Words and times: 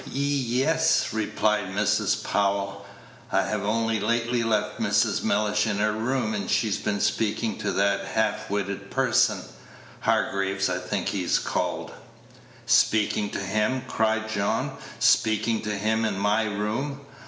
"Ye 0.07 0.63
es," 0.65 1.09
replied 1.13 1.65
Mrs. 1.65 2.23
Powell; 2.23 2.87
"I 3.31 3.43
have 3.43 3.61
only 3.63 3.99
lately 3.99 4.41
left 4.41 4.79
Mrs. 4.81 5.21
Mellish 5.23 5.67
in 5.67 5.77
your 5.77 5.91
room; 5.91 6.31
Page 6.31 6.47
114 6.47 6.47
she 6.47 6.71
had 6.75 6.83
been 6.83 6.99
speaking 6.99 7.57
to 7.59 7.71
that 7.73 8.05
half 8.07 8.49
witted 8.49 8.89
person 8.89 9.41
Hargraves 9.99 10.69
I 10.69 10.79
think 10.79 11.09
he 11.09 11.23
is 11.23 11.37
called." 11.37 11.91
"Speaking 12.65 13.29
to 13.29 13.39
him?" 13.39 13.83
cried 13.87 14.27
John; 14.27 14.75
"speaking 14.97 15.61
to 15.61 15.77
him 15.77 16.03
in 16.03 16.17
my 16.17 16.45
room? 16.45 17.01